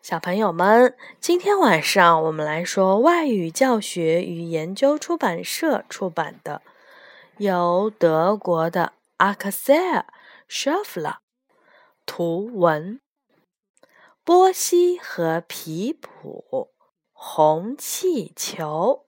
[0.00, 6.62] 小朋友们，今天晚上我们来说外语教学与研究出版社出版的，
[7.38, 10.00] 由德国的阿克塞尔·
[10.46, 11.18] 舍夫勒
[12.06, 13.00] 图文，
[14.24, 16.70] 波西和皮普
[17.12, 19.04] 红气球。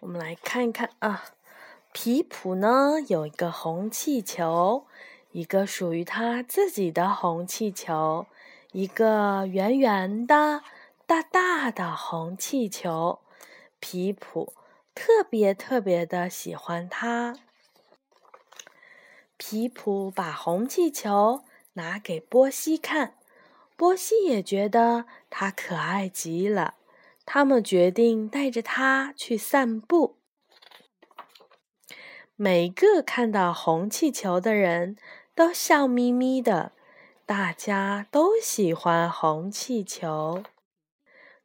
[0.00, 1.24] 我们来看一看啊。
[2.02, 4.86] 皮普呢有一个红气球，
[5.32, 8.24] 一个属于他自己的红气球，
[8.72, 10.62] 一个圆圆的、
[11.04, 13.18] 大大的红气球。
[13.80, 14.54] 皮普
[14.94, 17.36] 特别特别的喜欢它。
[19.36, 21.42] 皮普把红气球
[21.74, 23.12] 拿给波西看，
[23.76, 26.76] 波西也觉得它可爱极了。
[27.26, 30.16] 他们决定带着它去散步。
[32.42, 34.96] 每个看到红气球的人
[35.34, 36.72] 都笑眯眯的，
[37.26, 40.42] 大家都喜欢红气球。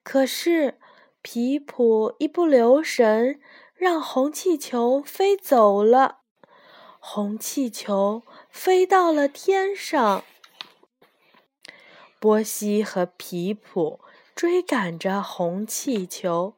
[0.03, 0.79] 可是
[1.21, 3.41] 皮普一不留神，
[3.73, 6.19] 让红气球飞走了。
[6.97, 10.23] 红气球飞到了天上，
[12.21, 13.99] 波西和皮普
[14.33, 16.53] 追赶着红气球，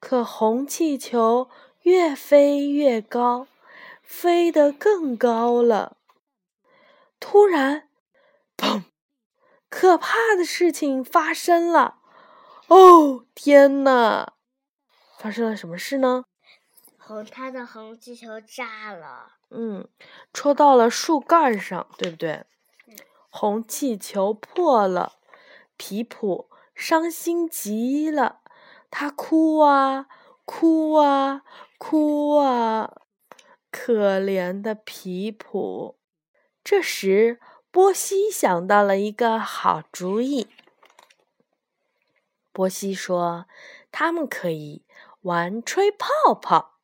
[0.00, 1.50] 可红气球
[1.82, 3.46] 越飞越高。
[4.08, 5.98] 飞得更高了。
[7.20, 7.90] 突然，
[8.56, 8.84] 砰！
[9.68, 11.98] 可怕的事情发生了！
[12.68, 14.32] 哦，天哪！
[15.18, 16.24] 发生了什么事呢？
[16.96, 19.34] 红，他的红气球炸了。
[19.50, 19.86] 嗯，
[20.32, 22.46] 戳到了树干上，对不对？
[23.28, 25.18] 红气球破了，
[25.76, 28.40] 皮普伤心极了，
[28.90, 30.06] 他哭啊，
[30.46, 31.42] 哭啊，
[31.76, 33.02] 哭啊。
[33.80, 36.00] 可怜的皮普，
[36.64, 37.38] 这时
[37.70, 40.48] 波西想到了一个好主意。
[42.52, 43.46] 波西说
[43.92, 44.84] ：“他们可以
[45.20, 46.80] 玩吹泡泡。”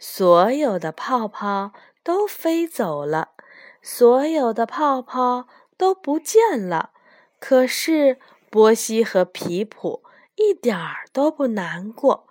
[0.00, 3.34] 所有的泡泡都飞走了，
[3.80, 5.46] 所有的泡泡
[5.76, 6.90] 都不见了。
[7.38, 8.18] 可是
[8.50, 10.02] 波西和皮普
[10.34, 12.26] 一点儿都不难过，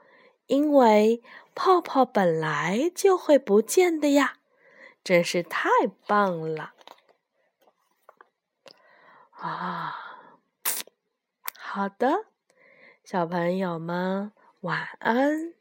[0.51, 1.23] 因为。
[1.53, 4.37] 泡泡本来就会不见的呀，
[5.03, 5.69] 真是太
[6.07, 6.73] 棒了！
[9.31, 9.93] 啊，
[11.59, 12.27] 好的，
[13.03, 14.31] 小朋友们
[14.61, 15.53] 晚安。